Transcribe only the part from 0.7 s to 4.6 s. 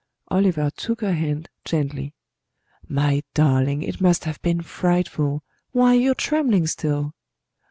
took her hand gently. "My darling, it must have